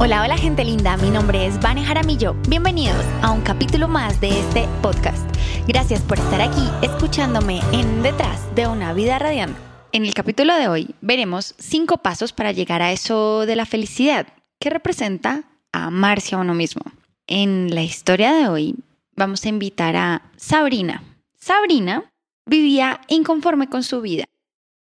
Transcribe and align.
Hola, 0.00 0.22
hola 0.22 0.38
gente 0.38 0.64
linda, 0.64 0.96
mi 0.96 1.10
nombre 1.10 1.44
es 1.44 1.58
Vane 1.58 1.84
Jaramillo. 1.84 2.34
Bienvenidos 2.48 3.04
a 3.20 3.32
un 3.32 3.40
capítulo 3.40 3.88
más 3.88 4.20
de 4.20 4.28
este 4.28 4.68
podcast. 4.80 5.28
Gracias 5.66 6.02
por 6.02 6.20
estar 6.20 6.40
aquí 6.40 6.62
escuchándome 6.82 7.60
en 7.72 8.04
Detrás 8.04 8.54
de 8.54 8.68
una 8.68 8.92
vida 8.92 9.18
radiante. 9.18 9.58
En 9.90 10.04
el 10.04 10.14
capítulo 10.14 10.54
de 10.54 10.68
hoy 10.68 10.94
veremos 11.00 11.56
cinco 11.58 11.98
pasos 11.98 12.32
para 12.32 12.52
llegar 12.52 12.80
a 12.80 12.92
eso 12.92 13.44
de 13.44 13.56
la 13.56 13.66
felicidad, 13.66 14.28
que 14.60 14.70
representa 14.70 15.50
amarse 15.72 16.36
a 16.36 16.38
uno 16.38 16.54
mismo. 16.54 16.82
En 17.26 17.74
la 17.74 17.82
historia 17.82 18.32
de 18.32 18.46
hoy 18.46 18.76
vamos 19.16 19.44
a 19.44 19.48
invitar 19.48 19.96
a 19.96 20.30
Sabrina. 20.36 21.02
Sabrina 21.34 22.04
vivía 22.46 23.00
inconforme 23.08 23.68
con 23.68 23.82
su 23.82 24.00
vida. 24.00 24.26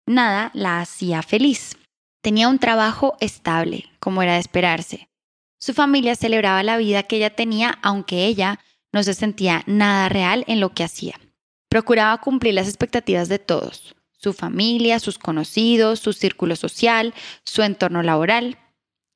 Nada 0.06 0.52
la 0.54 0.82
hacía 0.82 1.22
feliz. 1.22 1.78
Tenía 2.26 2.50
un 2.50 2.58
trabajo 2.58 3.18
estable, 3.20 3.86
como 4.00 4.24
era 4.24 4.34
de 4.34 4.40
esperarse. 4.40 5.10
Su 5.60 5.76
familia 5.76 6.16
celebraba 6.16 6.64
la 6.64 6.76
vida 6.78 7.04
que 7.04 7.18
ella 7.18 7.30
tenía, 7.30 7.78
aunque 7.84 8.26
ella 8.26 8.60
no 8.92 9.04
se 9.04 9.14
sentía 9.14 9.62
nada 9.68 10.10
real 10.10 10.44
en 10.48 10.60
lo 10.60 10.74
que 10.74 10.84
hacía. 10.84 11.20
Procuraba 11.70 12.20
cumplir 12.22 12.56
las 12.56 12.68
expectativas 12.68 13.30
de 13.30 13.38
todos, 13.38 13.96
su 14.12 14.34
familia, 14.34 15.00
sus 15.00 15.20
conocidos, 15.20 16.00
su 16.00 16.14
círculo 16.14 16.56
social, 16.56 17.14
su 17.44 17.62
entorno 17.62 18.02
laboral. 18.02 18.58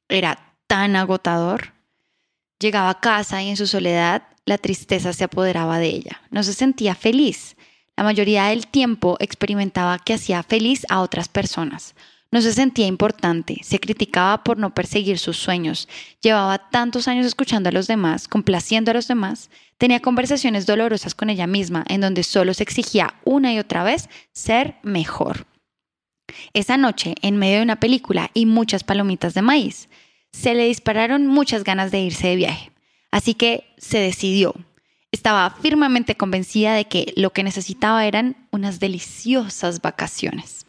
Era 0.07 0.55
tan 0.67 0.95
agotador. 0.95 1.73
Llegaba 2.59 2.91
a 2.91 2.99
casa 2.99 3.41
y 3.41 3.49
en 3.49 3.57
su 3.57 3.65
soledad 3.65 4.21
la 4.45 4.59
tristeza 4.59 5.13
se 5.13 5.23
apoderaba 5.23 5.79
de 5.79 5.87
ella. 5.87 6.21
No 6.29 6.43
se 6.43 6.53
sentía 6.53 6.93
feliz. 6.93 7.57
La 7.97 8.03
mayoría 8.03 8.45
del 8.49 8.67
tiempo 8.67 9.17
experimentaba 9.19 9.97
que 9.97 10.13
hacía 10.13 10.43
feliz 10.43 10.85
a 10.89 11.01
otras 11.01 11.27
personas. 11.27 11.95
No 12.31 12.41
se 12.41 12.53
sentía 12.53 12.85
importante, 12.85 13.61
se 13.63 13.79
criticaba 13.79 14.43
por 14.43 14.59
no 14.59 14.75
perseguir 14.75 15.17
sus 15.17 15.37
sueños, 15.37 15.87
llevaba 16.21 16.69
tantos 16.69 17.07
años 17.07 17.25
escuchando 17.25 17.69
a 17.69 17.71
los 17.71 17.87
demás, 17.87 18.27
complaciendo 18.27 18.91
a 18.91 18.93
los 18.93 19.07
demás, 19.07 19.49
tenía 19.79 19.99
conversaciones 19.99 20.67
dolorosas 20.67 21.15
con 21.15 21.31
ella 21.31 21.47
misma 21.47 21.83
en 21.87 22.01
donde 22.01 22.21
solo 22.21 22.53
se 22.53 22.61
exigía 22.61 23.15
una 23.25 23.51
y 23.51 23.57
otra 23.57 23.83
vez 23.83 24.09
ser 24.31 24.75
mejor. 24.83 25.47
Esa 26.53 26.77
noche, 26.77 27.15
en 27.23 27.37
medio 27.37 27.57
de 27.57 27.63
una 27.63 27.79
película 27.79 28.29
y 28.35 28.45
muchas 28.45 28.83
palomitas 28.83 29.33
de 29.33 29.41
maíz, 29.41 29.89
se 30.31 30.53
le 30.53 30.67
dispararon 30.67 31.25
muchas 31.25 31.63
ganas 31.63 31.89
de 31.89 32.01
irse 32.01 32.27
de 32.27 32.35
viaje, 32.35 32.71
así 33.09 33.33
que 33.33 33.73
se 33.79 33.97
decidió. 33.97 34.53
Estaba 35.11 35.49
firmemente 35.49 36.15
convencida 36.15 36.75
de 36.75 36.85
que 36.85 37.13
lo 37.15 37.31
que 37.31 37.41
necesitaba 37.41 38.05
eran 38.05 38.47
unas 38.51 38.79
deliciosas 38.79 39.81
vacaciones. 39.81 40.67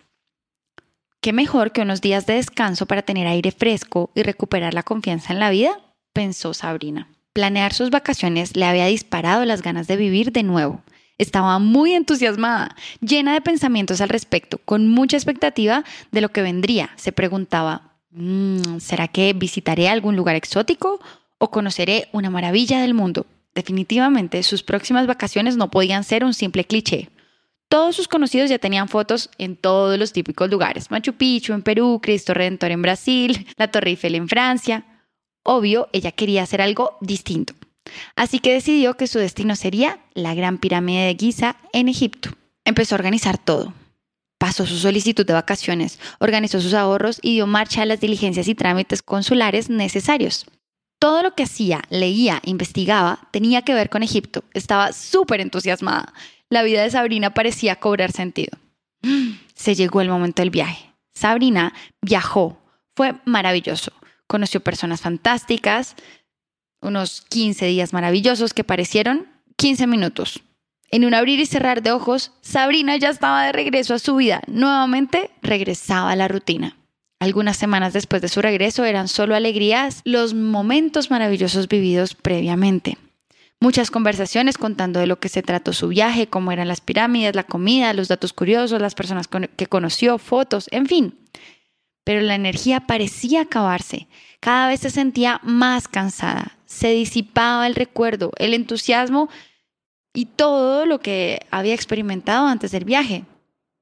¿Qué 1.23 1.35
mejor 1.35 1.73
que 1.73 1.83
unos 1.83 2.01
días 2.01 2.25
de 2.25 2.35
descanso 2.35 2.87
para 2.87 3.03
tener 3.03 3.27
aire 3.27 3.53
fresco 3.53 4.11
y 4.15 4.23
recuperar 4.23 4.73
la 4.73 4.83
confianza 4.83 5.35
en 5.35 5.39
la 5.39 5.51
vida? 5.51 5.79
pensó 6.15 6.55
Sabrina. 6.55 7.11
Planear 7.35 7.75
sus 7.75 7.91
vacaciones 7.91 8.57
le 8.57 8.65
había 8.65 8.87
disparado 8.87 9.45
las 9.45 9.61
ganas 9.61 9.87
de 9.87 9.99
vivir 9.99 10.33
de 10.33 10.45
nuevo. 10.45 10.83
Estaba 11.19 11.59
muy 11.59 11.93
entusiasmada, 11.93 12.75
llena 13.03 13.35
de 13.35 13.43
pensamientos 13.43 14.01
al 14.01 14.09
respecto, 14.09 14.62
con 14.65 14.89
mucha 14.89 15.19
expectativa 15.19 15.85
de 16.11 16.23
lo 16.23 16.31
que 16.31 16.41
vendría. 16.41 16.89
Se 16.97 17.12
preguntaba, 17.12 17.99
mm, 18.12 18.79
¿será 18.79 19.07
que 19.07 19.34
visitaré 19.34 19.91
algún 19.91 20.17
lugar 20.17 20.37
exótico 20.37 21.01
o 21.37 21.51
conoceré 21.51 22.09
una 22.12 22.31
maravilla 22.31 22.81
del 22.81 22.95
mundo? 22.95 23.27
Definitivamente 23.55 24.43
sus 24.43 24.62
próximas 24.62 25.07
vacaciones 25.07 25.59
no 25.59 25.71
podían 25.71 26.03
ser 26.03 26.25
un 26.25 26.33
simple 26.33 26.65
cliché. 26.65 27.11
Todos 27.71 27.95
sus 27.95 28.09
conocidos 28.09 28.51
ya 28.51 28.59
tenían 28.59 28.89
fotos 28.89 29.31
en 29.39 29.55
todos 29.55 29.97
los 29.97 30.13
típicos 30.13 30.51
lugares. 30.51 30.91
Machu 30.91 31.13
Picchu 31.13 31.53
en 31.53 31.63
Perú, 31.63 32.01
Cristo 32.03 32.35
Redentor 32.35 32.73
en 32.73 32.83
Brasil, 32.83 33.47
la 33.57 33.71
Torre 33.71 33.91
Eiffel 33.91 34.17
en 34.17 34.29
Francia. 34.29 34.85
Obvio, 35.45 35.89
ella 35.93 36.11
quería 36.11 36.43
hacer 36.43 36.61
algo 36.61 36.99
distinto. 37.01 37.55
Así 38.17 38.41
que 38.41 38.53
decidió 38.53 38.97
que 38.97 39.07
su 39.07 39.21
destino 39.21 39.55
sería 39.55 40.01
la 40.15 40.35
Gran 40.35 40.59
Pirámide 40.59 41.07
de 41.07 41.17
Giza 41.17 41.59
en 41.73 41.89
Egipto. 41.89 42.31
Empezó 42.65 42.97
a 42.97 42.99
organizar 42.99 43.39
todo. 43.39 43.73
Pasó 44.41 44.67
su 44.67 44.77
solicitud 44.77 45.25
de 45.25 45.34
vacaciones, 45.34 46.00
organizó 46.19 46.61
sus 46.61 46.75
ahorros 46.75 47.21
y 47.23 47.34
dio 47.34 47.47
marcha 47.47 47.83
a 47.83 47.87
las 47.87 48.00
diligencias 48.00 48.49
y 48.49 48.56
trámites 48.56 49.00
consulares 49.00 49.71
necesarios. 49.71 50.44
Todo 50.99 51.23
lo 51.23 51.37
que 51.37 51.44
hacía, 51.44 51.83
leía, 51.89 52.43
investigaba, 52.44 53.28
tenía 53.31 53.62
que 53.62 53.75
ver 53.75 53.91
con 53.91 54.03
Egipto. 54.03 54.43
Estaba 54.55 54.93
súper 54.93 55.41
entusiasmada 55.41 56.12
la 56.50 56.62
vida 56.62 56.83
de 56.83 56.91
Sabrina 56.91 57.33
parecía 57.33 57.77
cobrar 57.77 58.12
sentido. 58.12 58.59
Se 59.55 59.75
llegó 59.75 60.00
el 60.00 60.09
momento 60.09 60.43
del 60.43 60.50
viaje. 60.50 60.93
Sabrina 61.15 61.72
viajó. 62.03 62.59
Fue 62.94 63.15
maravilloso. 63.25 63.93
Conoció 64.27 64.61
personas 64.61 65.00
fantásticas, 65.00 65.97
unos 66.83 67.22
15 67.22 67.66
días 67.66 67.93
maravillosos 67.93 68.53
que 68.53 68.65
parecieron 68.65 69.28
15 69.56 69.87
minutos. 69.87 70.41
En 70.91 71.05
un 71.05 71.15
abrir 71.15 71.38
y 71.38 71.47
cerrar 71.47 71.83
de 71.83 71.93
ojos, 71.93 72.33
Sabrina 72.41 72.97
ya 72.97 73.11
estaba 73.11 73.44
de 73.44 73.53
regreso 73.53 73.94
a 73.94 73.99
su 73.99 74.17
vida. 74.17 74.43
Nuevamente 74.49 75.31
regresaba 75.41 76.11
a 76.11 76.17
la 76.17 76.27
rutina. 76.27 76.77
Algunas 77.21 77.59
semanas 77.59 77.93
después 77.93 78.22
de 78.22 78.28
su 78.28 78.43
regreso 78.43 78.84
eran 78.84 79.06
solo 79.06 79.37
alegrías 79.37 80.00
los 80.05 80.34
momentos 80.34 81.11
maravillosos 81.11 81.69
vividos 81.69 82.15
previamente. 82.15 82.97
Muchas 83.62 83.91
conversaciones 83.91 84.56
contando 84.56 85.00
de 85.00 85.06
lo 85.06 85.21
que 85.21 85.28
se 85.28 85.43
trató 85.43 85.75
su 85.75 85.88
viaje, 85.88 86.28
cómo 86.28 86.50
eran 86.50 86.66
las 86.66 86.81
pirámides, 86.81 87.37
la 87.37 87.44
comida, 87.44 87.93
los 87.93 88.09
datos 88.09 88.32
curiosos, 88.32 88.81
las 88.81 88.94
personas 88.94 89.28
que 89.28 89.66
conoció, 89.66 90.16
fotos, 90.16 90.66
en 90.71 90.87
fin. 90.87 91.19
Pero 92.03 92.22
la 92.22 92.34
energía 92.34 92.81
parecía 92.87 93.43
acabarse. 93.43 94.09
Cada 94.41 94.69
vez 94.69 94.81
se 94.81 94.88
sentía 94.88 95.41
más 95.43 95.88
cansada. 95.88 96.56
Se 96.65 96.88
disipaba 96.93 97.66
el 97.66 97.75
recuerdo, 97.75 98.32
el 98.38 98.54
entusiasmo 98.54 99.28
y 100.15 100.25
todo 100.25 100.87
lo 100.87 101.00
que 101.00 101.41
había 101.50 101.75
experimentado 101.75 102.47
antes 102.47 102.70
del 102.70 102.87
viaje. 102.87 103.25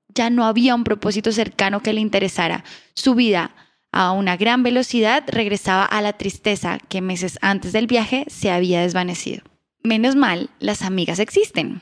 Ya 0.09 0.29
no 0.29 0.45
había 0.45 0.75
un 0.75 0.83
propósito 0.83 1.31
cercano 1.31 1.85
que 1.85 1.93
le 1.93 2.01
interesara. 2.01 2.65
Su 2.95 3.15
vida 3.15 3.55
a 3.93 4.11
una 4.11 4.37
gran 4.37 4.65
velocidad 4.65 5.23
regresaba 5.29 5.85
a 5.85 6.03
la 6.03 6.15
tristeza 6.15 6.81
que 6.89 7.01
meses 7.01 7.39
antes 7.43 7.73
del 7.73 7.87
viaje 7.87 8.25
se 8.29 8.51
había 8.51 8.81
desvanecido. 8.81 9.45
Menos 9.89 10.17
mal, 10.17 10.51
las 10.59 10.83
amigas 10.83 11.19
existen. 11.19 11.81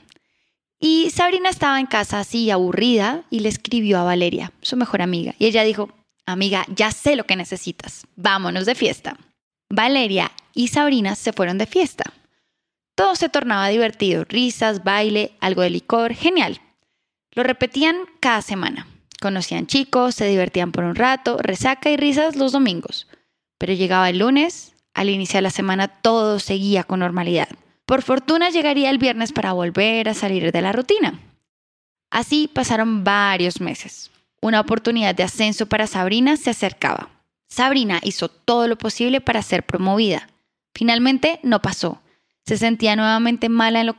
Y 0.79 1.11
Sabrina 1.11 1.49
estaba 1.49 1.81
en 1.81 1.87
casa 1.87 2.21
así 2.21 2.53
aburrida 2.53 3.25
y 3.31 3.41
le 3.41 3.49
escribió 3.49 3.99
a 3.99 4.05
Valeria, 4.05 4.53
su 4.63 4.77
mejor 4.77 5.03
amiga, 5.03 5.35
y 5.41 5.47
ella 5.47 5.65
dijo, 5.65 5.91
amiga, 6.25 6.65
ya 6.69 6.93
sé 6.93 7.17
lo 7.17 7.25
que 7.25 7.35
necesitas, 7.35 8.07
vámonos 8.15 8.65
de 8.65 8.77
fiesta. 8.77 9.17
Valeria 9.69 10.31
y 10.55 10.69
Sabrina 10.69 11.17
se 11.17 11.33
fueron 11.33 11.59
de 11.59 11.67
fiesta. 11.67 12.13
Todo 12.95 13.17
se 13.17 13.29
tornaba 13.29 13.67
divertido, 13.71 14.23
risas, 14.23 14.85
baile, 14.85 15.33
algo 15.41 15.63
de 15.63 15.71
licor, 15.71 16.15
genial. 16.15 16.61
Lo 17.33 17.43
repetían 17.43 17.97
cada 18.21 18.41
semana. 18.41 18.87
Conocían 19.21 19.67
chicos, 19.67 20.15
se 20.15 20.29
divertían 20.29 20.71
por 20.71 20.85
un 20.85 20.95
rato, 20.95 21.39
resaca 21.39 21.91
y 21.91 21.97
risas 21.97 22.37
los 22.37 22.53
domingos. 22.53 23.09
Pero 23.59 23.73
llegaba 23.73 24.09
el 24.11 24.19
lunes, 24.21 24.75
al 24.95 25.11
iniciar 25.11 25.43
la 25.43 25.51
semana 25.51 25.89
todo 25.89 26.39
seguía 26.39 26.85
con 26.85 27.01
normalidad. 27.01 27.49
Por 27.87 28.03
fortuna 28.03 28.51
llegaría 28.51 28.91
el 28.91 28.99
viernes 28.99 29.33
para 29.33 29.53
volver 29.53 30.09
a 30.09 30.15
salir 30.15 30.51
de 30.51 30.61
la 30.61 30.73
rutina. 30.73 31.21
Así 32.11 32.49
pasaron 32.53 33.05
varios 33.05 33.61
meses. 33.61 34.11
Una 34.43 34.61
oportunidad 34.61 35.15
de 35.15 35.23
ascenso 35.23 35.67
para 35.67 35.87
Sabrina 35.87 36.37
se 36.37 36.51
acercaba. 36.51 37.11
Sabrina 37.49 38.01
hizo 38.03 38.29
todo 38.29 38.67
lo 38.67 38.77
posible 38.77 39.21
para 39.21 39.43
ser 39.43 39.65
promovida. 39.65 40.29
Finalmente 40.75 41.41
no 41.43 41.63
pasó. 41.63 42.03
Se 42.45 42.59
sentía 42.59 42.97
nuevamente 42.97 43.49
mala 43.49 43.81
en 43.81 43.87
lo 43.87 43.97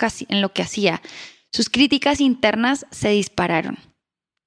que, 0.54 0.62
hacía. 0.62 1.02
Sus 1.52 1.69
críticas 1.69 2.22
internas 2.22 2.86
se 2.92 3.09
dispararon. 3.09 3.78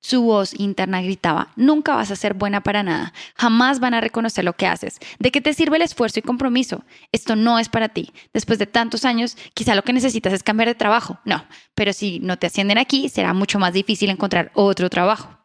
Su 0.03 0.22
voz 0.22 0.59
interna 0.59 1.03
gritaba, 1.03 1.53
nunca 1.56 1.94
vas 1.94 2.11
a 2.11 2.16
ser 2.16 2.33
buena 2.33 2.62
para 2.62 2.83
nada, 2.83 3.12
jamás 3.37 3.81
van 3.81 3.93
a 3.93 4.00
reconocer 4.00 4.44
lo 4.44 4.55
que 4.55 4.66
haces. 4.66 4.99
¿De 5.19 5.31
qué 5.31 5.43
te 5.43 5.53
sirve 5.53 5.77
el 5.77 5.83
esfuerzo 5.83 6.21
y 6.21 6.22
compromiso? 6.22 6.84
Esto 7.13 7.36
no 7.36 7.59
es 7.59 7.69
para 7.69 7.91
ti. 7.91 8.10
Después 8.33 8.59
de 8.59 8.66
tantos 8.66 9.04
años, 9.04 9.36
quizá 9.53 9.75
lo 9.75 9.83
que 9.83 9.92
necesitas 9.92 10.33
es 10.33 10.42
cambiar 10.42 10.69
de 10.69 10.75
trabajo. 10.75 11.21
No, 11.27 11.45
pero 11.75 11.92
si 11.92 12.19
no 12.19 12.39
te 12.39 12.47
ascienden 12.47 12.78
aquí, 12.78 13.10
será 13.10 13.34
mucho 13.34 13.59
más 13.59 13.75
difícil 13.75 14.09
encontrar 14.09 14.51
otro 14.54 14.89
trabajo. 14.89 15.39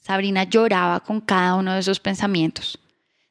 Sabrina 0.00 0.42
lloraba 0.42 1.00
con 1.00 1.20
cada 1.20 1.54
uno 1.54 1.74
de 1.74 1.80
esos 1.80 2.00
pensamientos. 2.00 2.80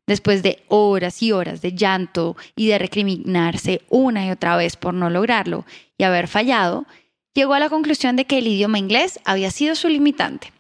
Después 0.08 0.44
de 0.44 0.64
horas 0.70 1.22
y 1.22 1.34
horas 1.34 1.62
de 1.62 1.74
llanto 1.74 2.38
y 2.56 2.68
de 2.68 2.80
recriminarse 2.80 3.82
una 3.90 4.26
y 4.26 4.32
otra 4.32 4.56
vez 4.56 4.78
por 4.78 4.94
no 4.94 5.10
lograrlo 5.10 5.66
y 5.98 6.04
haber 6.04 6.30
fallado, 6.30 6.86
llegó 7.34 7.54
a 7.54 7.60
la 7.60 7.70
conclusión 7.70 8.16
de 8.16 8.26
que 8.26 8.38
el 8.38 8.48
idioma 8.48 8.80
inglés 8.80 9.20
había 9.26 9.52
sido 9.52 9.76
su 9.76 9.90
limitante 9.90 10.54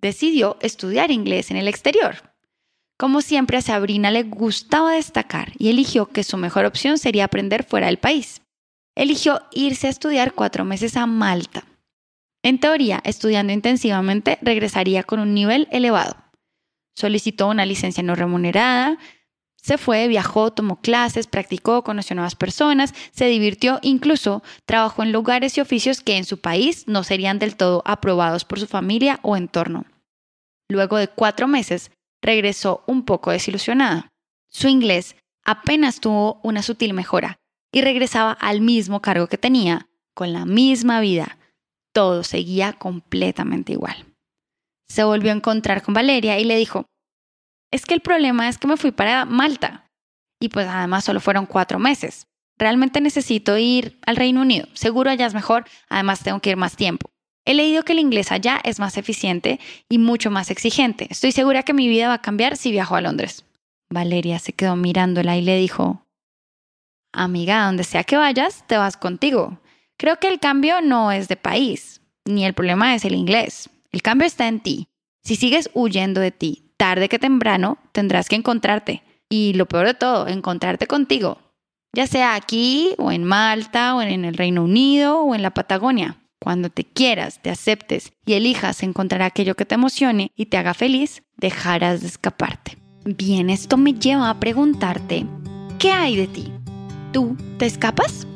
decidió 0.00 0.56
estudiar 0.60 1.10
inglés 1.10 1.50
en 1.50 1.56
el 1.56 1.68
exterior. 1.68 2.34
Como 2.98 3.20
siempre, 3.20 3.56
a 3.56 3.62
Sabrina 3.62 4.10
le 4.10 4.24
gustaba 4.24 4.92
destacar 4.92 5.52
y 5.56 5.68
eligió 5.68 6.06
que 6.06 6.24
su 6.24 6.36
mejor 6.36 6.64
opción 6.64 6.98
sería 6.98 7.24
aprender 7.24 7.62
fuera 7.64 7.86
del 7.86 7.98
país. 7.98 8.42
Eligió 8.96 9.42
irse 9.52 9.86
a 9.86 9.90
estudiar 9.90 10.32
cuatro 10.32 10.64
meses 10.64 10.96
a 10.96 11.06
Malta. 11.06 11.64
En 12.42 12.58
teoría, 12.58 13.00
estudiando 13.04 13.52
intensivamente, 13.52 14.38
regresaría 14.42 15.04
con 15.04 15.20
un 15.20 15.34
nivel 15.34 15.68
elevado. 15.70 16.16
Solicitó 16.96 17.46
una 17.46 17.66
licencia 17.66 18.02
no 18.02 18.16
remunerada, 18.16 18.98
Se 19.68 19.76
fue, 19.76 20.08
viajó, 20.08 20.50
tomó 20.50 20.80
clases, 20.80 21.26
practicó, 21.26 21.84
conoció 21.84 22.16
nuevas 22.16 22.36
personas, 22.36 22.94
se 23.10 23.26
divirtió, 23.26 23.80
incluso 23.82 24.42
trabajó 24.64 25.02
en 25.02 25.12
lugares 25.12 25.58
y 25.58 25.60
oficios 25.60 26.00
que 26.00 26.16
en 26.16 26.24
su 26.24 26.38
país 26.40 26.84
no 26.86 27.04
serían 27.04 27.38
del 27.38 27.54
todo 27.54 27.82
aprobados 27.84 28.46
por 28.46 28.58
su 28.58 28.66
familia 28.66 29.20
o 29.22 29.36
entorno. 29.36 29.84
Luego 30.70 30.96
de 30.96 31.08
cuatro 31.08 31.48
meses, 31.48 31.90
regresó 32.22 32.82
un 32.86 33.04
poco 33.04 33.30
desilusionada. 33.30 34.08
Su 34.48 34.68
inglés 34.68 35.16
apenas 35.44 36.00
tuvo 36.00 36.40
una 36.42 36.62
sutil 36.62 36.94
mejora 36.94 37.36
y 37.70 37.82
regresaba 37.82 38.32
al 38.32 38.62
mismo 38.62 39.02
cargo 39.02 39.26
que 39.26 39.36
tenía, 39.36 39.90
con 40.14 40.32
la 40.32 40.46
misma 40.46 41.02
vida. 41.02 41.36
Todo 41.92 42.24
seguía 42.24 42.72
completamente 42.72 43.72
igual. 43.72 44.06
Se 44.88 45.04
volvió 45.04 45.30
a 45.30 45.36
encontrar 45.36 45.82
con 45.82 45.92
Valeria 45.92 46.38
y 46.38 46.44
le 46.44 46.56
dijo, 46.56 46.86
es 47.70 47.84
que 47.84 47.94
el 47.94 48.00
problema 48.00 48.48
es 48.48 48.58
que 48.58 48.66
me 48.66 48.76
fui 48.76 48.92
para 48.92 49.24
Malta. 49.24 49.90
Y 50.40 50.48
pues 50.48 50.66
además 50.68 51.04
solo 51.04 51.20
fueron 51.20 51.46
cuatro 51.46 51.78
meses. 51.78 52.26
Realmente 52.58 53.00
necesito 53.00 53.56
ir 53.58 53.98
al 54.06 54.16
Reino 54.16 54.40
Unido. 54.40 54.66
Seguro 54.74 55.10
allá 55.10 55.26
es 55.26 55.34
mejor. 55.34 55.64
Además 55.88 56.20
tengo 56.20 56.40
que 56.40 56.50
ir 56.50 56.56
más 56.56 56.76
tiempo. 56.76 57.10
He 57.44 57.54
leído 57.54 57.82
que 57.82 57.92
el 57.92 57.98
inglés 57.98 58.30
allá 58.30 58.60
es 58.62 58.78
más 58.78 58.98
eficiente 58.98 59.58
y 59.88 59.98
mucho 59.98 60.30
más 60.30 60.50
exigente. 60.50 61.06
Estoy 61.10 61.32
segura 61.32 61.62
que 61.62 61.72
mi 61.72 61.88
vida 61.88 62.08
va 62.08 62.14
a 62.14 62.22
cambiar 62.22 62.56
si 62.56 62.70
viajo 62.70 62.94
a 62.94 63.00
Londres. 63.00 63.44
Valeria 63.90 64.38
se 64.38 64.52
quedó 64.52 64.76
mirándola 64.76 65.36
y 65.36 65.42
le 65.42 65.56
dijo, 65.56 66.04
Amiga, 67.12 67.64
donde 67.64 67.84
sea 67.84 68.04
que 68.04 68.16
vayas, 68.16 68.64
te 68.66 68.76
vas 68.76 68.96
contigo. 68.96 69.60
Creo 69.96 70.18
que 70.18 70.28
el 70.28 70.40
cambio 70.40 70.80
no 70.82 71.10
es 71.10 71.28
de 71.28 71.36
país, 71.36 72.02
ni 72.26 72.44
el 72.44 72.52
problema 72.52 72.94
es 72.94 73.04
el 73.04 73.14
inglés. 73.14 73.70
El 73.92 74.02
cambio 74.02 74.26
está 74.26 74.46
en 74.46 74.60
ti. 74.60 74.88
Si 75.24 75.34
sigues 75.34 75.70
huyendo 75.72 76.20
de 76.20 76.30
ti, 76.30 76.67
tarde 76.78 77.10
que 77.10 77.18
temprano 77.18 77.76
tendrás 77.92 78.30
que 78.30 78.36
encontrarte. 78.36 79.02
Y 79.28 79.52
lo 79.52 79.66
peor 79.66 79.86
de 79.86 79.94
todo, 79.94 80.26
encontrarte 80.26 80.86
contigo, 80.86 81.36
ya 81.92 82.06
sea 82.06 82.34
aquí 82.34 82.94
o 82.96 83.12
en 83.12 83.24
Malta 83.24 83.94
o 83.94 84.00
en 84.00 84.24
el 84.24 84.34
Reino 84.34 84.64
Unido 84.64 85.20
o 85.20 85.34
en 85.34 85.42
la 85.42 85.50
Patagonia. 85.50 86.16
Cuando 86.40 86.70
te 86.70 86.84
quieras, 86.84 87.42
te 87.42 87.50
aceptes 87.50 88.12
y 88.24 88.34
elijas 88.34 88.82
encontrar 88.82 89.22
aquello 89.22 89.54
que 89.54 89.66
te 89.66 89.74
emocione 89.74 90.30
y 90.34 90.46
te 90.46 90.56
haga 90.56 90.72
feliz, 90.72 91.22
dejarás 91.36 92.00
de 92.00 92.06
escaparte. 92.06 92.78
Bien, 93.04 93.50
esto 93.50 93.76
me 93.76 93.92
lleva 93.92 94.30
a 94.30 94.40
preguntarte, 94.40 95.26
¿qué 95.78 95.90
hay 95.90 96.16
de 96.16 96.26
ti? 96.28 96.52
¿Tú 97.12 97.36
te 97.58 97.66
escapas? 97.66 98.26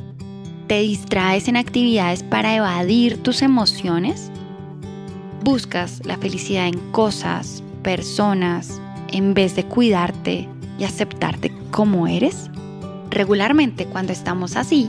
¿Te 0.66 0.80
distraes 0.80 1.48
en 1.48 1.56
actividades 1.56 2.22
para 2.22 2.54
evadir 2.54 3.22
tus 3.22 3.42
emociones? 3.42 4.30
¿Buscas 5.42 6.04
la 6.04 6.16
felicidad 6.16 6.66
en 6.66 6.78
cosas, 6.90 7.62
personas 7.82 8.80
en 9.08 9.34
vez 9.34 9.54
de 9.56 9.64
cuidarte 9.64 10.48
y 10.78 10.84
aceptarte 10.84 11.52
como 11.70 12.06
eres? 12.06 12.50
Regularmente 13.10 13.86
cuando 13.86 14.12
estamos 14.12 14.56
así, 14.56 14.88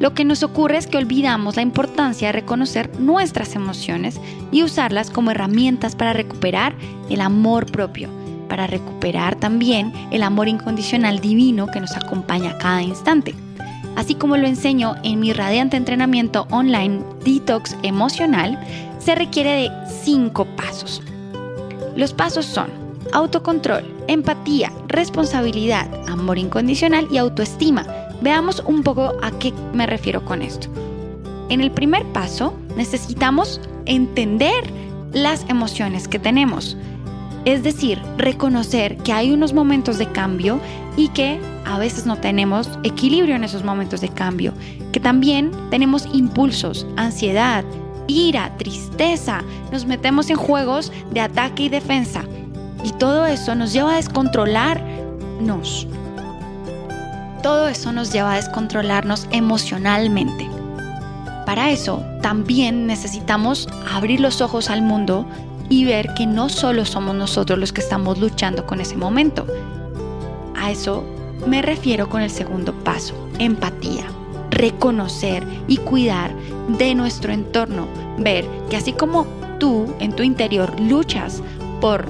lo 0.00 0.14
que 0.14 0.24
nos 0.24 0.42
ocurre 0.42 0.78
es 0.78 0.86
que 0.86 0.96
olvidamos 0.96 1.56
la 1.56 1.62
importancia 1.62 2.28
de 2.28 2.32
reconocer 2.32 2.98
nuestras 2.98 3.54
emociones 3.54 4.18
y 4.50 4.62
usarlas 4.62 5.10
como 5.10 5.30
herramientas 5.30 5.94
para 5.94 6.14
recuperar 6.14 6.74
el 7.10 7.20
amor 7.20 7.70
propio, 7.70 8.08
para 8.48 8.66
recuperar 8.66 9.36
también 9.36 9.92
el 10.10 10.22
amor 10.22 10.48
incondicional 10.48 11.20
divino 11.20 11.66
que 11.66 11.80
nos 11.80 11.94
acompaña 11.96 12.56
cada 12.56 12.82
instante. 12.82 13.34
Así 13.94 14.14
como 14.14 14.38
lo 14.38 14.46
enseño 14.46 14.96
en 15.02 15.20
mi 15.20 15.34
radiante 15.34 15.76
entrenamiento 15.76 16.46
online 16.50 17.02
Detox 17.22 17.76
Emocional, 17.82 18.58
se 18.98 19.14
requiere 19.14 19.50
de 19.52 19.70
cinco 20.02 20.46
pasos. 20.56 21.02
Los 22.00 22.14
pasos 22.14 22.46
son 22.46 22.70
autocontrol, 23.12 23.84
empatía, 24.08 24.72
responsabilidad, 24.88 25.86
amor 26.08 26.38
incondicional 26.38 27.06
y 27.10 27.18
autoestima. 27.18 27.86
Veamos 28.22 28.62
un 28.66 28.82
poco 28.82 29.12
a 29.22 29.30
qué 29.32 29.52
me 29.74 29.86
refiero 29.86 30.24
con 30.24 30.40
esto. 30.40 30.68
En 31.50 31.60
el 31.60 31.70
primer 31.70 32.06
paso 32.06 32.54
necesitamos 32.74 33.60
entender 33.84 34.64
las 35.12 35.44
emociones 35.50 36.08
que 36.08 36.18
tenemos. 36.18 36.74
Es 37.44 37.62
decir, 37.62 38.00
reconocer 38.16 38.96
que 38.96 39.12
hay 39.12 39.30
unos 39.30 39.52
momentos 39.52 39.98
de 39.98 40.06
cambio 40.06 40.58
y 40.96 41.08
que 41.08 41.38
a 41.66 41.78
veces 41.78 42.06
no 42.06 42.16
tenemos 42.16 42.70
equilibrio 42.82 43.36
en 43.36 43.44
esos 43.44 43.62
momentos 43.62 44.00
de 44.00 44.08
cambio, 44.08 44.54
que 44.92 45.00
también 45.00 45.50
tenemos 45.68 46.08
impulsos, 46.14 46.86
ansiedad, 46.96 47.62
ira, 48.10 48.56
tristeza, 48.56 49.42
nos 49.72 49.86
metemos 49.86 50.30
en 50.30 50.36
juegos 50.36 50.92
de 51.10 51.20
ataque 51.20 51.64
y 51.64 51.68
defensa. 51.68 52.24
Y 52.84 52.92
todo 52.92 53.26
eso 53.26 53.54
nos 53.54 53.72
lleva 53.72 53.92
a 53.92 53.96
descontrolarnos. 53.96 55.86
Todo 57.42 57.68
eso 57.68 57.92
nos 57.92 58.12
lleva 58.12 58.34
a 58.34 58.36
descontrolarnos 58.36 59.26
emocionalmente. 59.30 60.48
Para 61.46 61.70
eso 61.70 62.04
también 62.22 62.86
necesitamos 62.86 63.68
abrir 63.90 64.20
los 64.20 64.40
ojos 64.40 64.70
al 64.70 64.82
mundo 64.82 65.26
y 65.68 65.84
ver 65.84 66.14
que 66.14 66.26
no 66.26 66.48
solo 66.48 66.84
somos 66.84 67.14
nosotros 67.14 67.58
los 67.58 67.72
que 67.72 67.80
estamos 67.80 68.18
luchando 68.18 68.66
con 68.66 68.80
ese 68.80 68.96
momento. 68.96 69.46
A 70.56 70.70
eso 70.70 71.04
me 71.46 71.62
refiero 71.62 72.08
con 72.08 72.20
el 72.20 72.30
segundo 72.30 72.72
paso, 72.84 73.14
empatía 73.38 74.06
reconocer 74.60 75.44
y 75.66 75.78
cuidar 75.78 76.32
de 76.68 76.94
nuestro 76.94 77.32
entorno, 77.32 77.88
ver 78.18 78.46
que 78.68 78.76
así 78.76 78.92
como 78.92 79.26
tú 79.58 79.94
en 80.00 80.12
tu 80.12 80.22
interior 80.22 80.78
luchas 80.80 81.42
por 81.80 82.06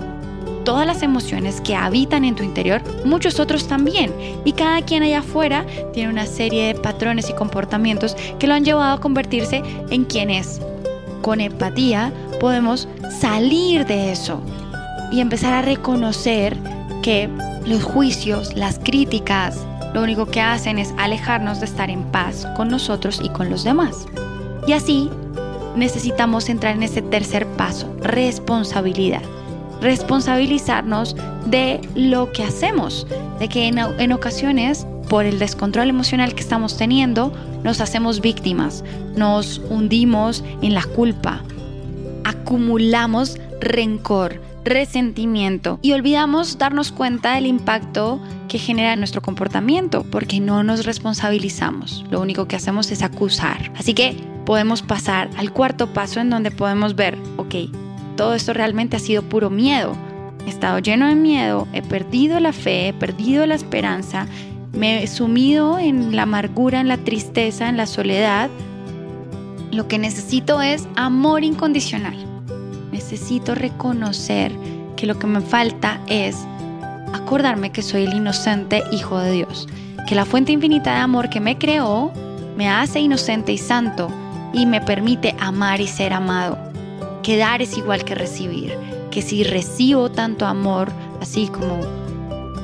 todas 0.65 0.87
las 0.87 1.03
emociones 1.03 1.61
que 1.61 1.75
habitan 1.75 2.25
en 2.25 2.35
tu 2.35 2.43
interior, 2.43 2.83
muchos 3.05 3.41
otros 3.41 3.67
también. 3.67 4.13
Y 4.45 4.53
cada 4.53 4.83
quien 4.83 5.03
allá 5.03 5.21
afuera 5.21 5.65
tiene 5.93 6.11
una 6.11 6.27
serie 6.27 6.67
de 6.67 6.75
patrones 6.81 7.31
y 7.31 7.35
comportamientos 7.35 8.15
que 8.39 8.47
lo 8.47 8.55
han 8.55 8.65
llevado 8.65 8.95
a 8.95 9.01
convertirse 9.01 9.63
en 9.91 10.05
quien 10.05 10.31
es. 10.31 10.61
Con 11.23 11.41
empatía 11.41 12.13
podemos 12.41 12.89
salir 13.21 13.87
de 13.87 14.13
eso 14.13 14.41
y 15.13 15.21
empezar 15.21 15.55
a 15.55 15.63
reconocer 15.63 16.57
que 17.03 17.29
los 17.67 17.83
juicios, 17.83 18.55
las 18.55 18.79
críticas, 18.79 19.67
lo 19.95 20.03
único 20.03 20.27
que 20.27 20.41
hacen 20.41 20.79
es 20.79 20.95
alejarnos 20.99 21.61
de 21.61 21.67
estar 21.67 21.91
en 21.91 22.05
paz 22.05 22.47
con 22.57 22.69
nosotros 22.69 23.21
y 23.23 23.29
con 23.31 23.51
los 23.51 23.65
demás. 23.65 24.07
Y 24.67 24.73
así 24.73 25.11
necesitamos 25.77 26.49
entrar 26.49 26.75
en 26.77 26.83
ese 26.83 27.03
tercer 27.03 27.47
paso, 27.47 27.93
responsabilidad. 28.01 29.23
Responsabilizarnos 29.81 31.17
de 31.47 31.81
lo 31.95 32.33
que 32.33 32.45
hacemos, 32.45 33.07
de 33.39 33.49
que 33.49 33.67
en, 33.67 34.13
ocasiones, 34.13 34.87
por 35.09 35.25
el 35.25 35.39
descontrol 35.39 35.89
emocional 35.89 36.35
que 36.35 36.43
estamos 36.43 36.77
teniendo, 36.77 37.33
nos 37.65 37.81
hacemos 37.81 38.21
víctimas, 38.21 38.85
nos 39.17 39.59
hundimos 39.71 40.45
en 40.61 40.75
la 40.75 40.85
culpa, 40.85 41.43
acumulamos 42.25 43.39
rencor, 43.61 44.41
resentimiento 44.65 45.79
y 45.81 45.93
olvidamos 45.93 46.59
darnos 46.59 46.93
cuenta 46.93 47.35
del 47.35 47.47
impacto 47.47 48.21
que 48.51 48.59
genera 48.59 48.97
nuestro 48.97 49.23
comportamiento 49.23 50.05
porque 50.05 50.41
no 50.41 50.63
nos 50.63 50.85
responsabilizamos. 50.85 52.05
Lo 52.11 52.21
único 52.21 52.47
que 52.47 52.57
hacemos 52.57 52.91
es 52.91 53.03
acusar. 53.03 53.73
Así 53.79 53.95
que 53.95 54.17
podemos 54.45 54.83
pasar 54.83 55.31
al 55.39 55.53
cuarto 55.53 55.93
paso 55.95 56.21
en 56.21 56.29
donde 56.29 56.51
podemos 56.51 56.97
ver, 56.97 57.17
ok, 57.39 57.55
todo 58.17 58.35
esto 58.35 58.53
realmente 58.53 58.97
ha 58.97 59.01
sido 59.01 59.23
puro 59.23 59.49
miedo. 59.49 59.97
He 60.47 60.51
estado 60.51 60.81
lleno 60.81 61.07
de 61.07 61.15
miedo, 61.15 61.69
he 61.73 61.81
perdido 61.81 62.41
la 62.41 62.53
fe, 62.53 62.89
he 62.89 62.93
perdido 62.93 63.47
la 63.47 63.55
esperanza, 63.55 64.27
me 64.73 65.03
he 65.03 65.07
sumido 65.07 65.79
en 65.79 66.17
la 66.17 66.23
amargura, 66.23 66.81
en 66.81 66.89
la 66.89 66.99
tristeza, 66.99 67.69
en 67.69 67.77
la 67.77 67.87
soledad. 67.87 68.51
Lo 69.71 69.89
que 69.89 69.99
necesito 69.99 70.61
es 70.61 70.89
amor 70.97 71.45
incondicional 71.45 72.31
necesito 73.01 73.55
reconocer 73.55 74.53
que 74.97 75.07
lo 75.07 75.19
que 75.19 75.27
me 75.27 75.41
falta 75.41 76.01
es 76.07 76.37
acordarme 77.13 77.71
que 77.71 77.83
soy 77.83 78.05
el 78.05 78.15
inocente 78.15 78.83
Hijo 78.91 79.19
de 79.19 79.33
Dios, 79.33 79.69
que 80.07 80.15
la 80.15 80.25
fuente 80.25 80.53
infinita 80.53 80.95
de 80.95 81.01
amor 81.01 81.31
que 81.31 81.41
me 81.41 81.59
creó 81.59 82.13
me 82.57 82.69
hace 82.69 83.01
inocente 83.01 83.53
y 83.53 83.59
santo 83.59 84.09
y 84.53 84.67
me 84.67 84.81
permite 84.81 85.35
amar 85.41 85.81
y 85.81 85.87
ser 85.87 86.13
amado. 86.13 86.59
Que 87.23 87.37
dar 87.37 87.63
es 87.63 87.77
igual 87.77 88.05
que 88.05 88.15
recibir, 88.15 88.77
que 89.11 89.23
si 89.23 89.45
recibo 89.45 90.11
tanto 90.11 90.47
amor, 90.47 90.91
así 91.21 91.49
como 91.49 91.81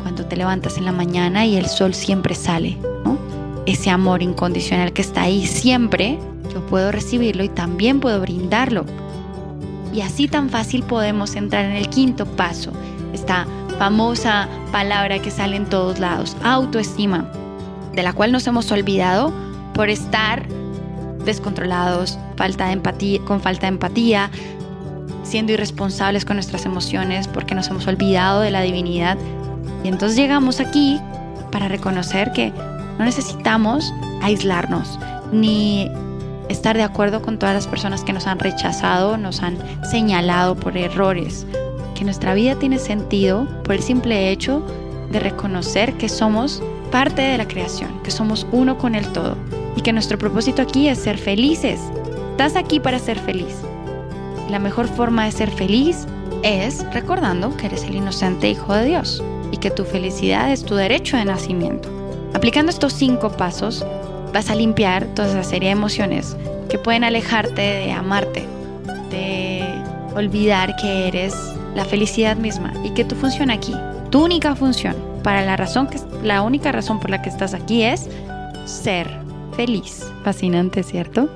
cuando 0.03 0.27
te 0.27 0.37
levantas 0.37 0.79
en 0.79 0.85
la 0.85 0.93
mañana 0.93 1.47
y 1.47 1.57
el 1.57 1.67
sol 1.67 1.95
siempre 1.95 2.35
sale, 2.35 2.79
ese 3.67 3.91
amor 3.91 4.23
incondicional 4.23 4.93
que 4.93 5.03
está 5.03 5.23
ahí 5.23 5.47
siempre, 5.47 6.19
yo 6.53 6.65
puedo 6.67 6.93
recibirlo 6.93 7.43
y 7.43 7.49
también 7.49 8.01
puedo 8.01 8.21
brindarlo 8.21 8.85
y 9.97 10.03
así 10.03 10.29
tan 10.29 10.51
fácil 10.51 10.83
podemos 10.83 11.37
entrar 11.37 11.65
en 11.65 11.73
el 11.73 11.89
quinto 11.89 12.27
paso, 12.27 12.71
esta 13.15 13.47
famosa 13.79 14.49
palabra 14.73 15.19
que 15.21 15.31
sale 15.31 15.57
en 15.57 15.67
todos 15.67 15.99
lados, 15.99 16.37
autoestima, 16.43 17.31
de 17.93 18.03
la 18.03 18.13
cual 18.13 18.33
nos 18.33 18.47
hemos 18.47 18.71
olvidado 18.73 19.33
por 19.75 19.91
estar 19.91 20.47
descontrolados, 21.25 22.19
falta 22.37 22.67
de 22.67 22.73
empatía, 22.73 23.21
con 23.25 23.41
falta 23.41 23.63
de 23.63 23.73
empatía, 23.73 24.31
siendo 25.23 25.53
irresponsables 25.53 26.25
con 26.25 26.37
nuestras 26.37 26.65
emociones 26.65 27.29
porque 27.29 27.55
nos 27.55 27.69
hemos 27.69 27.87
olvidado 27.87 28.41
de 28.41 28.51
la 28.51 28.63
divinidad. 28.63 29.19
Y 29.85 29.89
entonces 29.89 30.17
llegamos 30.17 30.61
aquí 30.61 31.01
para 31.51 31.69
reconocer 31.69 32.33
que 32.33 32.53
no 32.99 33.05
necesitamos 33.05 33.93
aislarnos 34.23 34.99
ni 35.33 35.91
estar 36.49 36.77
de 36.77 36.85
acuerdo 36.85 37.23
con 37.23 37.39
todas 37.39 37.55
las 37.55 37.67
personas 37.67 38.05
que 38.05 38.13
nos 38.13 38.27
han 38.27 38.39
rechazado, 38.39 39.17
nos 39.17 39.43
han 39.43 39.59
señalado 39.91 40.55
por 40.55 40.77
errores, 40.77 41.47
que 41.97 42.05
nuestra 42.05 42.35
vida 42.35 42.57
tiene 42.57 42.79
sentido 42.79 43.49
por 43.65 43.75
el 43.75 43.83
simple 43.83 44.31
hecho 44.31 44.63
de 45.11 45.19
reconocer 45.19 45.95
que 45.95 46.09
somos 46.09 46.63
parte 46.93 47.23
de 47.23 47.39
la 47.39 47.49
creación, 47.49 48.03
que 48.03 48.11
somos 48.11 48.47
uno 48.53 48.79
con 48.79 48.95
el 48.95 49.11
todo 49.13 49.37
y 49.77 49.81
que 49.81 49.93
nuestro 49.93 50.19
propósito 50.19 50.63
aquí 50.63 50.89
es 50.89 50.99
ser 50.99 51.19
felices. 51.19 51.81
Estás 52.33 52.55
aquí 52.55 52.81
para 52.81 52.99
ser 52.99 53.19
feliz. 53.19 53.55
La 54.51 54.59
mejor 54.59 54.87
forma 54.87 55.25
de 55.25 55.33
ser 55.33 55.51
feliz 55.51 56.07
es 56.43 56.85
recordando 56.93 57.57
que 57.57 57.67
eres 57.67 57.85
el 57.85 57.97
inocente 57.97 58.51
hijo 58.51 58.75
de 58.75 58.85
Dios 58.85 59.23
y 59.51 59.57
que 59.57 59.71
tu 59.71 59.85
felicidad 59.85 60.53
es 60.53 60.65
tu 60.65 60.75
derecho 60.75 61.17
de 61.17 61.25
nacimiento. 61.25 61.89
Aplicando 62.35 62.71
estos 62.71 62.93
cinco 62.93 63.31
pasos, 63.31 63.85
vas 64.33 64.51
a 64.51 64.55
limpiar 64.55 65.07
toda 65.15 65.29
esa 65.29 65.45
serie 65.45 65.71
de 65.71 65.73
emociones 65.73 66.37
que 66.69 66.79
pueden 66.79 67.05
alejarte 67.05 67.63
de 67.63 67.93
amarte, 67.93 68.47
de 69.11 69.65
olvidar 70.15 70.77
que 70.77 71.09
eres 71.09 71.35
la 71.77 71.85
felicidad 71.85 72.37
misma 72.37 72.73
y 72.83 72.91
que 72.91 73.05
tu 73.05 73.15
función 73.15 73.51
aquí, 73.51 73.75
tu 74.11 74.25
única 74.25 74.57
función, 74.57 74.97
para 75.23 75.45
la 75.45 75.57
razón 75.57 75.87
que 75.87 75.99
la 76.23 76.41
única 76.41 76.73
razón 76.73 76.99
por 76.99 77.11
la 77.11 77.21
que 77.21 77.29
estás 77.29 77.53
aquí 77.53 77.83
es 77.83 78.09
ser 78.65 79.07
feliz. 79.55 80.11
Fascinante, 80.25 80.83
¿cierto? 80.83 81.29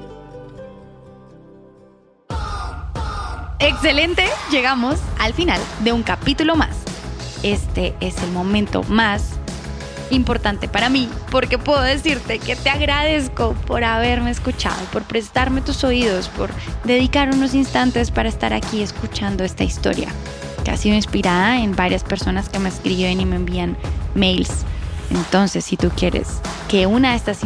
Excelente, 3.59 4.25
llegamos 4.51 4.99
al 5.19 5.35
final 5.35 5.61
de 5.85 5.93
un 5.93 6.03
capítulo 6.03 6.57
más. 6.57 6.85
Este 7.43 7.95
es 8.01 8.23
el 8.23 8.33
momento 8.33 8.83
más 8.85 9.40
importante 10.11 10.69
para 10.69 10.89
mí 10.89 11.09
porque 11.31 11.59
puedo 11.59 11.83
decirte 11.83 12.39
que 12.39 12.57
te 12.57 12.71
agradezco 12.71 13.55
por 13.67 13.85
haberme 13.85 14.31
escuchado, 14.31 14.81
por 14.93 15.03
prestarme 15.03 15.61
tus 15.61 15.85
oídos, 15.85 16.29
por 16.29 16.51
dedicar 16.85 17.31
unos 17.31 17.55
instantes 17.55 18.11
para 18.11 18.29
estar 18.29 18.53
aquí 18.53 18.83
escuchando 18.83 19.45
esta 19.45 19.65
historia 19.65 20.09
que 20.65 20.71
ha 20.71 20.77
sido 20.77 20.95
inspirada 20.95 21.61
en 21.61 21.75
varias 21.75 22.05
personas 22.05 22.49
que 22.49 22.59
me 22.59 22.69
escriben 22.69 23.21
y 23.21 23.27
me 23.27 23.37
envían 23.37 23.77
mails. 24.15 24.65
Entonces, 25.11 25.65
si 25.65 25.77
tú 25.77 25.91
quieres 25.91 26.41
que 26.69 26.87
una 26.87 27.11
de 27.11 27.17
estas 27.17 27.41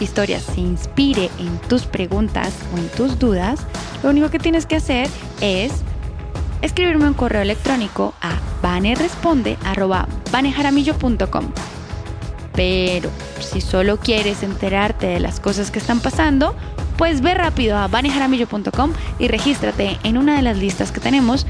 historias 0.00 0.42
se 0.42 0.60
inspire 0.60 1.30
en 1.38 1.58
tus 1.68 1.82
preguntas 1.82 2.52
o 2.72 2.78
en 2.78 2.88
tus 2.90 3.18
dudas, 3.18 3.60
lo 4.02 4.10
único 4.10 4.30
que 4.30 4.38
tienes 4.38 4.66
que 4.66 4.76
hacer 4.76 5.08
es 5.40 5.72
escribirme 6.62 7.06
un 7.06 7.14
correo 7.14 7.42
electrónico 7.42 8.14
a 8.20 8.38
vaneresponde.com. 8.62 11.52
Pero 12.58 13.08
si 13.38 13.60
solo 13.60 14.00
quieres 14.00 14.42
enterarte 14.42 15.06
de 15.06 15.20
las 15.20 15.38
cosas 15.38 15.70
que 15.70 15.78
están 15.78 16.00
pasando, 16.00 16.56
pues 16.96 17.20
ve 17.20 17.34
rápido 17.34 17.76
a 17.76 17.86
vanejaramillo.com 17.86 18.92
y 19.20 19.28
regístrate 19.28 19.96
en 20.02 20.18
una 20.18 20.34
de 20.34 20.42
las 20.42 20.58
listas 20.58 20.90
que 20.90 20.98
tenemos 20.98 21.46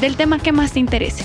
del 0.00 0.16
tema 0.16 0.38
que 0.38 0.52
más 0.52 0.72
te 0.72 0.80
interese. 0.80 1.22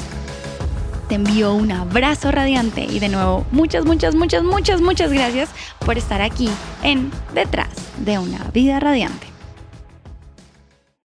Te 1.08 1.16
envío 1.16 1.54
un 1.54 1.72
abrazo 1.72 2.34
radiante 2.34 2.84
y 2.84 3.00
de 3.00 3.08
nuevo 3.08 3.46
muchas, 3.52 3.86
muchas, 3.86 4.14
muchas, 4.14 4.44
muchas, 4.44 4.82
muchas 4.82 5.14
gracias 5.14 5.50
por 5.80 5.98
estar 5.98 6.22
aquí 6.22 6.50
en 6.84 7.10
Detrás 7.34 7.70
de 8.00 8.20
una 8.20 8.40
vida 8.54 8.82
radiante. 8.82 9.33